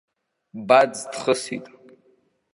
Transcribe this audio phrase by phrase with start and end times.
[0.67, 1.65] Баӡ дхысит.